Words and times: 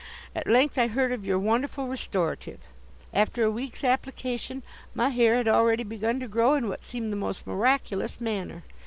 At 0.35 0.47
length 0.47 0.79
I 0.79 0.87
heard 0.87 1.11
of 1.11 1.27
your 1.27 1.37
wonderful 1.37 1.87
restorative. 1.87 2.59
After 3.13 3.43
a 3.43 3.51
week's 3.51 3.83
application, 3.83 4.63
my 4.95 5.09
hair 5.09 5.35
had 5.35 5.47
already 5.47 5.83
begun 5.83 6.19
to 6.21 6.27
grow 6.27 6.55
in 6.55 6.67
what 6.67 6.83
seemed 6.83 7.11
the 7.11 7.15
most 7.17 7.45
miraculous 7.45 8.19
manner. 8.19 8.63